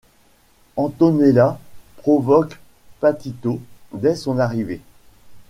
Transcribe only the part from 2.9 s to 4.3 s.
Patito dès